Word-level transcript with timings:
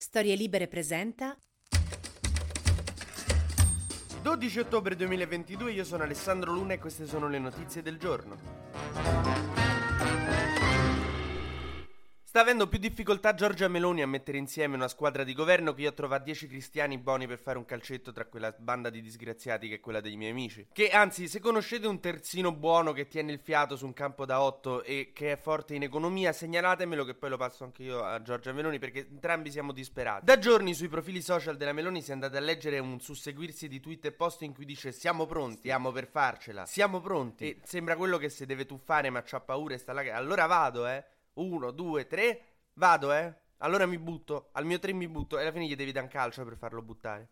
Storie 0.00 0.36
Libere 0.36 0.68
presenta 0.68 1.36
12 4.22 4.60
ottobre 4.60 4.94
2022, 4.94 5.72
io 5.72 5.82
sono 5.82 6.04
Alessandro 6.04 6.52
Luna 6.52 6.74
e 6.74 6.78
queste 6.78 7.04
sono 7.04 7.26
le 7.26 7.40
notizie 7.40 7.82
del 7.82 7.98
giorno. 7.98 9.27
Sta 12.38 12.46
avendo 12.46 12.68
più 12.68 12.78
difficoltà 12.78 13.34
Giorgia 13.34 13.66
Meloni 13.66 14.00
a 14.00 14.06
mettere 14.06 14.38
insieme 14.38 14.76
una 14.76 14.86
squadra 14.86 15.24
di 15.24 15.34
governo 15.34 15.74
che 15.74 15.82
io 15.82 15.88
a 15.88 15.92
trovare 15.92 16.22
10 16.22 16.46
cristiani 16.46 16.96
buoni 16.96 17.26
per 17.26 17.40
fare 17.40 17.58
un 17.58 17.64
calcetto 17.64 18.12
tra 18.12 18.26
quella 18.26 18.54
banda 18.56 18.90
di 18.90 19.02
disgraziati 19.02 19.68
che 19.68 19.74
è 19.74 19.80
quella 19.80 20.00
dei 20.00 20.14
miei 20.14 20.30
amici. 20.30 20.68
Che 20.72 20.90
anzi, 20.90 21.26
se 21.26 21.40
conoscete 21.40 21.88
un 21.88 21.98
terzino 21.98 22.52
buono 22.52 22.92
che 22.92 23.08
tiene 23.08 23.32
il 23.32 23.40
fiato 23.40 23.74
su 23.74 23.86
un 23.86 23.92
campo 23.92 24.24
da 24.24 24.40
8 24.40 24.84
e 24.84 25.10
che 25.12 25.32
è 25.32 25.36
forte 25.36 25.74
in 25.74 25.82
economia, 25.82 26.32
segnalatemelo 26.32 27.04
che 27.04 27.14
poi 27.14 27.30
lo 27.30 27.36
passo 27.36 27.64
anche 27.64 27.82
io 27.82 28.04
a 28.04 28.22
Giorgia 28.22 28.52
Meloni 28.52 28.78
perché 28.78 29.08
entrambi 29.10 29.50
siamo 29.50 29.72
disperati. 29.72 30.24
Da 30.24 30.38
giorni 30.38 30.74
sui 30.74 30.86
profili 30.86 31.20
social 31.20 31.56
della 31.56 31.72
Meloni 31.72 32.02
si 32.02 32.10
è 32.10 32.12
andate 32.12 32.36
a 32.36 32.40
leggere 32.40 32.78
un 32.78 33.00
susseguirsi 33.00 33.66
di 33.66 33.80
tweet 33.80 34.04
e 34.04 34.12
post 34.12 34.42
in 34.42 34.54
cui 34.54 34.64
dice 34.64 34.92
siamo 34.92 35.26
pronti, 35.26 35.56
stiamo 35.56 35.90
per 35.90 36.06
farcela, 36.06 36.66
siamo 36.66 37.00
pronti. 37.00 37.48
E 37.48 37.58
sembra 37.64 37.96
quello 37.96 38.16
che 38.16 38.28
si 38.28 38.46
deve 38.46 38.64
tuffare 38.64 39.10
ma 39.10 39.22
c'ha 39.24 39.40
paura 39.40 39.74
e 39.74 39.78
sta 39.78 39.92
là. 39.92 40.02
Allora 40.14 40.46
vado, 40.46 40.86
eh. 40.86 41.04
Uno, 41.38 41.70
due, 41.70 42.06
tre. 42.06 42.42
Vado, 42.74 43.12
eh. 43.12 43.32
Allora 43.58 43.86
mi 43.86 43.98
butto. 43.98 44.50
Al 44.52 44.64
mio 44.64 44.78
tre 44.78 44.92
mi 44.92 45.08
butto. 45.08 45.38
E 45.38 45.42
alla 45.42 45.52
fine 45.52 45.66
gli 45.66 45.76
devi 45.76 45.92
dare 45.92 46.06
un 46.06 46.12
calcio 46.12 46.44
per 46.44 46.56
farlo 46.56 46.82
buttare. 46.82 47.30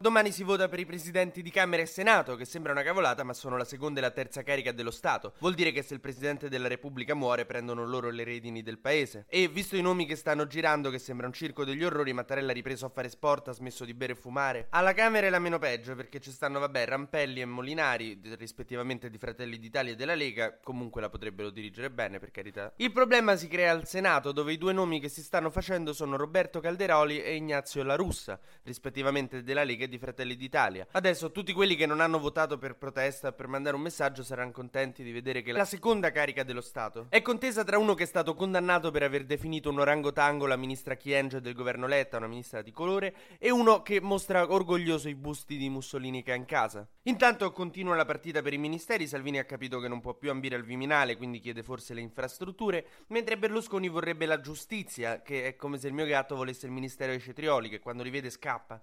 Domani 0.00 0.30
si 0.30 0.44
vota 0.44 0.68
per 0.68 0.78
i 0.78 0.86
presidenti 0.86 1.42
di 1.42 1.50
Camera 1.50 1.82
e 1.82 1.86
Senato, 1.86 2.36
che 2.36 2.44
sembra 2.44 2.70
una 2.70 2.84
cavolata, 2.84 3.24
ma 3.24 3.32
sono 3.32 3.56
la 3.56 3.64
seconda 3.64 3.98
e 3.98 4.02
la 4.02 4.12
terza 4.12 4.44
carica 4.44 4.70
dello 4.70 4.92
Stato. 4.92 5.32
Vuol 5.40 5.54
dire 5.54 5.72
che 5.72 5.82
se 5.82 5.92
il 5.92 5.98
presidente 5.98 6.48
della 6.48 6.68
Repubblica 6.68 7.16
muore, 7.16 7.46
prendono 7.46 7.84
loro 7.84 8.08
le 8.10 8.22
redini 8.22 8.62
del 8.62 8.78
paese. 8.78 9.26
E 9.28 9.48
visto 9.48 9.74
i 9.74 9.82
nomi 9.82 10.06
che 10.06 10.14
stanno 10.14 10.46
girando, 10.46 10.90
che 10.90 11.00
sembra 11.00 11.26
un 11.26 11.32
circo 11.32 11.64
degli 11.64 11.82
orrori, 11.82 12.12
Mattarella 12.12 12.52
ha 12.52 12.54
ripreso 12.54 12.86
a 12.86 12.90
fare 12.90 13.08
sport, 13.08 13.48
ha 13.48 13.52
smesso 13.52 13.84
di 13.84 13.92
bere 13.92 14.12
e 14.12 14.14
fumare. 14.14 14.68
Alla 14.70 14.94
Camera 14.94 15.26
è 15.26 15.30
la 15.30 15.40
meno 15.40 15.58
peggio, 15.58 15.96
perché 15.96 16.20
ci 16.20 16.30
stanno, 16.30 16.60
vabbè, 16.60 16.86
Rampelli 16.86 17.40
e 17.40 17.44
Molinari, 17.44 18.20
rispettivamente 18.38 19.10
di 19.10 19.18
Fratelli 19.18 19.58
d'Italia 19.58 19.94
e 19.94 19.96
della 19.96 20.14
Lega, 20.14 20.60
comunque 20.62 21.00
la 21.00 21.08
potrebbero 21.08 21.50
dirigere 21.50 21.90
bene, 21.90 22.20
per 22.20 22.30
carità. 22.30 22.72
Il 22.76 22.92
problema 22.92 23.34
si 23.34 23.48
crea 23.48 23.72
al 23.72 23.88
Senato, 23.88 24.30
dove 24.30 24.52
i 24.52 24.58
due 24.58 24.72
nomi 24.72 25.00
che 25.00 25.08
si 25.08 25.24
stanno 25.24 25.50
facendo 25.50 25.92
sono 25.92 26.16
Roberto 26.16 26.60
Calderoli 26.60 27.20
e 27.20 27.34
Ignazio 27.34 27.82
La 27.82 27.96
Russa, 27.96 28.38
rispettivamente 28.62 29.42
della 29.42 29.64
Lega 29.64 29.86
di 29.88 29.98
Fratelli 29.98 30.36
d'Italia. 30.36 30.86
Adesso 30.92 31.32
tutti 31.32 31.52
quelli 31.52 31.76
che 31.76 31.86
non 31.86 32.00
hanno 32.00 32.18
votato 32.18 32.58
per 32.58 32.76
protesta 32.76 33.32
per 33.32 33.46
mandare 33.46 33.76
un 33.76 33.82
messaggio 33.82 34.22
saranno 34.22 34.52
contenti 34.52 35.02
di 35.02 35.12
vedere 35.12 35.42
che 35.42 35.52
la 35.52 35.64
seconda 35.64 36.10
carica 36.10 36.42
dello 36.42 36.60
Stato 36.60 37.06
è 37.08 37.22
contesa 37.22 37.64
tra 37.64 37.78
uno 37.78 37.94
che 37.94 38.04
è 38.04 38.06
stato 38.06 38.34
condannato 38.34 38.90
per 38.90 39.02
aver 39.02 39.24
definito 39.24 39.70
un 39.70 39.78
orangotango 39.78 40.46
la 40.46 40.56
ministra 40.56 40.94
Chienge 40.94 41.40
del 41.40 41.54
governo 41.54 41.86
Letta, 41.86 42.16
una 42.16 42.26
ministra 42.26 42.62
di 42.62 42.70
colore, 42.70 43.14
e 43.38 43.50
uno 43.50 43.82
che 43.82 44.00
mostra 44.00 44.50
orgoglioso 44.50 45.08
i 45.08 45.14
busti 45.14 45.56
di 45.56 45.68
Mussolini 45.68 46.22
che 46.22 46.32
ha 46.32 46.36
in 46.36 46.44
casa. 46.44 46.86
Intanto 47.04 47.50
continua 47.52 47.96
la 47.96 48.04
partita 48.04 48.42
per 48.42 48.52
i 48.52 48.58
ministeri, 48.58 49.06
Salvini 49.06 49.38
ha 49.38 49.44
capito 49.44 49.80
che 49.80 49.88
non 49.88 50.00
può 50.00 50.14
più 50.14 50.30
ambire 50.30 50.56
al 50.56 50.64
Viminale, 50.64 51.16
quindi 51.16 51.40
chiede 51.40 51.62
forse 51.62 51.94
le 51.94 52.00
infrastrutture, 52.00 52.86
mentre 53.08 53.38
Berlusconi 53.38 53.88
vorrebbe 53.88 54.26
la 54.26 54.40
giustizia, 54.40 55.22
che 55.22 55.46
è 55.46 55.56
come 55.56 55.78
se 55.78 55.88
il 55.88 55.94
mio 55.94 56.06
gatto 56.06 56.36
volesse 56.36 56.66
il 56.66 56.72
ministero 56.72 57.12
dei 57.12 57.20
cetrioli, 57.20 57.68
che 57.68 57.80
quando 57.80 58.02
li 58.02 58.10
vede 58.10 58.30
scappa. 58.30 58.82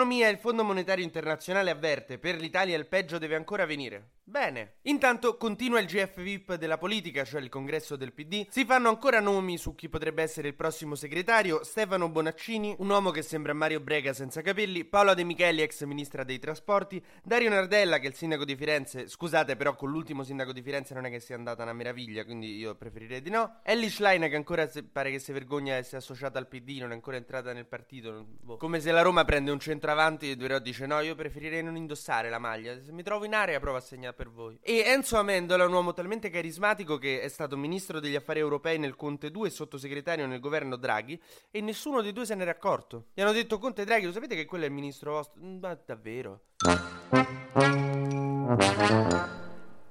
Economia 0.00 0.28
e 0.28 0.30
il 0.30 0.38
Fondo 0.38 0.64
Monetario 0.64 1.04
Internazionale 1.04 1.68
avverte, 1.68 2.18
per 2.18 2.36
l'Italia 2.36 2.74
il 2.74 2.86
peggio 2.86 3.18
deve 3.18 3.36
ancora 3.36 3.66
venire. 3.66 4.12
Bene. 4.30 4.74
Intanto 4.82 5.36
continua 5.36 5.80
il 5.80 5.86
GF 5.86 6.22
VIP 6.22 6.54
della 6.54 6.78
politica, 6.78 7.24
cioè 7.24 7.40
il 7.40 7.48
congresso 7.48 7.96
del 7.96 8.12
PD. 8.12 8.46
Si 8.48 8.64
fanno 8.64 8.88
ancora 8.88 9.18
nomi 9.18 9.58
su 9.58 9.74
chi 9.74 9.88
potrebbe 9.88 10.22
essere 10.22 10.46
il 10.46 10.54
prossimo 10.54 10.94
segretario. 10.94 11.64
Stefano 11.64 12.08
Bonaccini, 12.08 12.76
un 12.78 12.90
uomo 12.90 13.10
che 13.10 13.22
sembra 13.22 13.54
Mario 13.54 13.80
Brega 13.80 14.12
senza 14.12 14.40
capelli. 14.40 14.84
Paola 14.84 15.14
De 15.14 15.24
Micheli, 15.24 15.62
ex 15.62 15.82
ministra 15.82 16.22
dei 16.22 16.38
trasporti. 16.38 17.04
Dario 17.24 17.50
Nardella, 17.50 17.98
che 17.98 18.04
è 18.04 18.08
il 18.08 18.14
sindaco 18.14 18.44
di 18.44 18.54
Firenze. 18.54 19.08
Scusate, 19.08 19.56
però 19.56 19.74
con 19.74 19.90
l'ultimo 19.90 20.22
sindaco 20.22 20.52
di 20.52 20.62
Firenze 20.62 20.94
non 20.94 21.06
è 21.06 21.10
che 21.10 21.18
sia 21.18 21.34
andata 21.34 21.64
una 21.64 21.72
meraviglia, 21.72 22.24
quindi 22.24 22.56
io 22.56 22.76
preferirei 22.76 23.22
di 23.22 23.30
no. 23.30 23.58
Ellie 23.64 23.90
Schlein, 23.90 24.28
che 24.28 24.36
ancora 24.36 24.70
pare 24.92 25.10
che 25.10 25.18
si 25.18 25.32
vergogna 25.32 25.72
di 25.72 25.80
essere 25.80 25.96
associata 25.96 26.38
al 26.38 26.46
PD, 26.46 26.78
non 26.78 26.92
è 26.92 26.94
ancora 26.94 27.16
entrata 27.16 27.52
nel 27.52 27.66
partito. 27.66 28.24
Boh. 28.42 28.58
Come 28.58 28.78
se 28.78 28.92
la 28.92 29.02
Roma 29.02 29.24
prende 29.24 29.50
un 29.50 29.58
centravanti 29.58 30.30
e 30.30 30.36
però 30.36 30.60
dice 30.60 30.86
no, 30.86 31.00
io 31.00 31.16
preferirei 31.16 31.64
non 31.64 31.76
indossare 31.76 32.30
la 32.30 32.38
maglia. 32.38 32.80
Se 32.80 32.92
mi 32.92 33.02
trovo 33.02 33.24
in 33.24 33.34
area 33.34 33.58
provo 33.58 33.78
a 33.78 33.80
segnare 33.80 34.18
per 34.20 34.30
voi. 34.30 34.58
E 34.60 34.82
Enzo 34.84 35.16
Amendola 35.16 35.64
è 35.64 35.66
un 35.66 35.72
uomo 35.72 35.94
talmente 35.94 36.28
carismatico 36.28 36.98
che 36.98 37.22
è 37.22 37.28
stato 37.28 37.56
ministro 37.56 38.00
degli 38.00 38.14
affari 38.14 38.38
europei 38.38 38.78
nel 38.78 38.94
Conte 38.94 39.30
2 39.30 39.48
e 39.48 39.50
sottosegretario 39.50 40.26
nel 40.26 40.40
governo 40.40 40.76
Draghi 40.76 41.18
e 41.50 41.62
nessuno 41.62 42.02
dei 42.02 42.12
due 42.12 42.26
se 42.26 42.34
n'era 42.34 42.50
accorto. 42.50 43.06
Gli 43.14 43.22
hanno 43.22 43.32
detto 43.32 43.58
Conte 43.58 43.86
Draghi, 43.86 44.04
lo 44.04 44.12
sapete 44.12 44.34
che 44.34 44.44
quello 44.44 44.64
è 44.64 44.66
il 44.66 44.74
ministro 44.74 45.12
vostro? 45.12 45.40
Mm, 45.42 45.58
ma 45.58 45.78
davvero? 45.86 46.42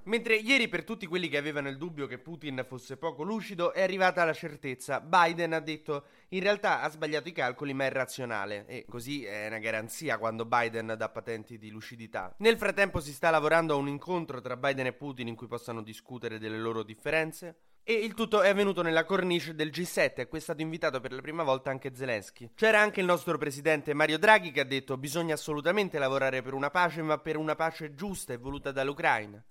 Mentre 0.09 0.37
ieri 0.37 0.67
per 0.67 0.85
tutti 0.85 1.05
quelli 1.05 1.27
che 1.27 1.37
avevano 1.37 1.69
il 1.69 1.77
dubbio 1.77 2.07
che 2.07 2.17
Putin 2.17 2.65
fosse 2.67 2.97
poco 2.97 3.21
lucido 3.21 3.73
è 3.73 3.83
arrivata 3.83 4.25
la 4.25 4.33
certezza. 4.33 5.01
Biden 5.01 5.53
ha 5.53 5.59
detto 5.59 6.05
in 6.29 6.41
realtà 6.41 6.81
ha 6.81 6.89
sbagliato 6.89 7.27
i 7.27 7.31
calcoli 7.31 7.75
ma 7.75 7.85
è 7.85 7.91
razionale 7.91 8.65
e 8.65 8.85
così 8.89 9.23
è 9.23 9.45
una 9.45 9.59
garanzia 9.59 10.17
quando 10.17 10.45
Biden 10.45 10.95
dà 10.97 11.09
patenti 11.09 11.59
di 11.59 11.69
lucidità. 11.69 12.33
Nel 12.39 12.57
frattempo 12.57 12.99
si 12.99 13.13
sta 13.13 13.29
lavorando 13.29 13.75
a 13.75 13.77
un 13.77 13.87
incontro 13.87 14.41
tra 14.41 14.57
Biden 14.57 14.87
e 14.87 14.93
Putin 14.93 15.27
in 15.27 15.35
cui 15.35 15.45
possano 15.45 15.83
discutere 15.83 16.39
delle 16.39 16.57
loro 16.57 16.81
differenze. 16.81 17.57
E 17.83 17.93
il 17.93 18.15
tutto 18.15 18.41
è 18.41 18.49
avvenuto 18.49 18.81
nella 18.81 19.05
cornice 19.05 19.53
del 19.53 19.69
G7 19.69 20.21
a 20.21 20.25
cui 20.25 20.39
è 20.39 20.41
stato 20.41 20.63
invitato 20.63 20.99
per 20.99 21.11
la 21.11 21.21
prima 21.21 21.43
volta 21.43 21.69
anche 21.69 21.93
Zelensky. 21.93 22.49
C'era 22.55 22.81
anche 22.81 22.99
il 22.99 23.05
nostro 23.05 23.37
presidente 23.37 23.93
Mario 23.93 24.17
Draghi 24.17 24.49
che 24.49 24.61
ha 24.61 24.65
detto 24.65 24.97
bisogna 24.97 25.35
assolutamente 25.35 25.99
lavorare 25.99 26.41
per 26.41 26.55
una 26.55 26.71
pace 26.71 27.03
ma 27.03 27.19
per 27.19 27.37
una 27.37 27.53
pace 27.53 27.93
giusta 27.93 28.33
e 28.33 28.37
voluta 28.37 28.71
dall'Ucraina. 28.71 29.43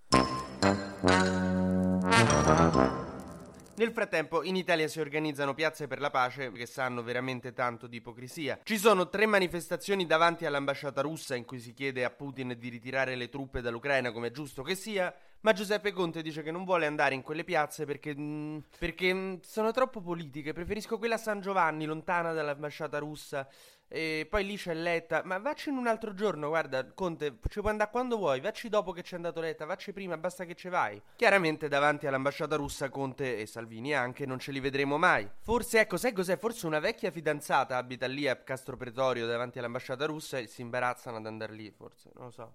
Nel 3.78 3.92
frattempo 3.92 4.42
in 4.42 4.56
Italia 4.56 4.88
si 4.88 4.98
organizzano 4.98 5.54
piazze 5.54 5.86
per 5.86 6.00
la 6.00 6.10
pace 6.10 6.50
che 6.50 6.66
sanno 6.66 7.04
veramente 7.04 7.52
tanto 7.52 7.86
di 7.86 7.98
ipocrisia. 7.98 8.58
Ci 8.64 8.76
sono 8.76 9.08
tre 9.08 9.24
manifestazioni 9.26 10.04
davanti 10.04 10.44
all'ambasciata 10.46 11.00
russa 11.00 11.36
in 11.36 11.44
cui 11.44 11.60
si 11.60 11.72
chiede 11.72 12.04
a 12.04 12.10
Putin 12.10 12.56
di 12.58 12.68
ritirare 12.68 13.14
le 13.14 13.28
truppe 13.28 13.60
dall'Ucraina 13.60 14.10
come 14.10 14.28
è 14.28 14.30
giusto 14.32 14.62
che 14.64 14.74
sia, 14.74 15.14
ma 15.42 15.52
Giuseppe 15.52 15.92
Conte 15.92 16.22
dice 16.22 16.42
che 16.42 16.50
non 16.50 16.64
vuole 16.64 16.86
andare 16.86 17.14
in 17.14 17.22
quelle 17.22 17.44
piazze 17.44 17.84
perché, 17.84 18.12
mm, 18.16 18.58
perché 18.80 19.14
mm, 19.14 19.34
sono 19.42 19.70
troppo 19.70 20.00
politiche, 20.00 20.52
preferisco 20.52 20.98
quella 20.98 21.14
a 21.14 21.18
San 21.18 21.40
Giovanni, 21.40 21.84
lontana 21.84 22.32
dall'ambasciata 22.32 22.98
russa. 22.98 23.46
E 23.88 24.26
poi 24.28 24.44
lì 24.44 24.56
c'è 24.56 24.74
Letta. 24.74 25.22
Ma 25.24 25.38
vacci 25.38 25.70
in 25.70 25.76
un 25.76 25.86
altro 25.86 26.12
giorno, 26.14 26.48
guarda, 26.48 26.84
Conte, 26.92 27.38
ci 27.48 27.60
puoi 27.60 27.72
andare 27.72 27.90
quando 27.90 28.16
vuoi. 28.16 28.40
Vacci 28.40 28.68
dopo 28.68 28.92
che 28.92 29.02
c'è 29.02 29.16
andato 29.16 29.40
Letta, 29.40 29.64
vacci 29.64 29.92
prima, 29.92 30.16
basta 30.18 30.44
che 30.44 30.54
ci 30.54 30.68
vai. 30.68 31.00
Chiaramente 31.16 31.68
davanti 31.68 32.06
all'ambasciata 32.06 32.56
russa 32.56 32.90
Conte 32.90 33.38
e 33.38 33.46
Salvini 33.46 33.94
anche 33.94 34.26
non 34.26 34.38
ce 34.38 34.52
li 34.52 34.60
vedremo 34.60 34.98
mai. 34.98 35.28
Forse, 35.40 35.80
ecco, 35.80 35.96
sai 35.96 36.12
cos'è? 36.12 36.36
Forse 36.36 36.66
una 36.66 36.80
vecchia 36.80 37.10
fidanzata 37.10 37.76
abita 37.76 38.06
lì 38.06 38.28
a 38.28 38.36
Castro 38.36 38.76
Pretorio 38.76 39.26
davanti 39.26 39.58
all'ambasciata 39.58 40.04
russa 40.04 40.38
e 40.38 40.46
si 40.46 40.60
imbarazzano 40.60 41.16
ad 41.16 41.26
andare 41.26 41.54
lì, 41.54 41.70
forse, 41.70 42.10
non 42.14 42.26
lo 42.26 42.30
so. 42.30 42.54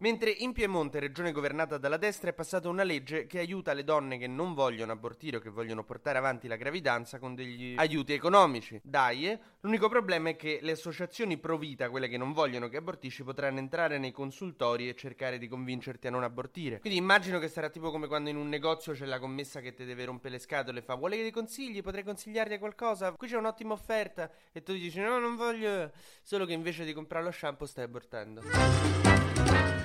Mentre 0.00 0.28
in 0.30 0.52
Piemonte, 0.52 1.00
regione 1.00 1.32
governata 1.32 1.78
dalla 1.78 1.96
destra, 1.96 2.28
è 2.28 2.34
passata 2.34 2.68
una 2.68 2.82
legge 2.82 3.26
che 3.26 3.38
aiuta 3.38 3.72
le 3.72 3.82
donne 3.82 4.18
che 4.18 4.26
non 4.26 4.52
vogliono 4.52 4.92
abortire 4.92 5.38
o 5.38 5.40
che 5.40 5.48
vogliono 5.48 5.84
portare 5.84 6.18
avanti 6.18 6.48
la 6.48 6.56
gravidanza 6.56 7.18
con 7.18 7.34
degli 7.34 7.74
aiuti 7.78 8.12
economici. 8.12 8.78
Dai, 8.84 9.26
eh? 9.26 9.38
l'unico 9.60 9.88
problema 9.88 10.28
è 10.28 10.36
che 10.36 10.58
le 10.60 10.72
associazioni 10.72 11.38
pro 11.38 11.56
vita, 11.56 11.88
quelle 11.88 12.08
che 12.08 12.18
non 12.18 12.34
vogliono 12.34 12.68
che 12.68 12.76
abortisci, 12.76 13.24
potranno 13.24 13.58
entrare 13.58 13.96
nei 13.96 14.12
consultori 14.12 14.86
e 14.86 14.94
cercare 14.94 15.38
di 15.38 15.48
convincerti 15.48 16.08
a 16.08 16.10
non 16.10 16.24
abortire. 16.24 16.78
Quindi 16.80 16.98
immagino 16.98 17.38
che 17.38 17.48
sarà 17.48 17.70
tipo 17.70 17.90
come 17.90 18.06
quando 18.06 18.28
in 18.28 18.36
un 18.36 18.50
negozio 18.50 18.92
c'è 18.92 19.06
la 19.06 19.18
commessa 19.18 19.60
che 19.60 19.72
ti 19.72 19.86
deve 19.86 20.04
rompere 20.04 20.34
le 20.34 20.40
scatole 20.40 20.80
e 20.80 20.82
fa 20.82 20.94
vuole 20.94 21.16
dei 21.16 21.30
consigli, 21.30 21.80
potrei 21.80 22.04
consigliarti 22.04 22.58
qualcosa, 22.58 23.12
qui 23.12 23.28
c'è 23.28 23.36
un'ottima 23.36 23.72
offerta 23.72 24.30
e 24.52 24.62
tu 24.62 24.74
dici 24.74 25.00
no 25.00 25.18
non 25.18 25.36
voglio, 25.36 25.90
solo 26.20 26.44
che 26.44 26.52
invece 26.52 26.84
di 26.84 26.92
comprare 26.92 27.24
lo 27.24 27.30
shampoo 27.30 27.66
stai 27.66 27.84
abortando. 27.84 29.15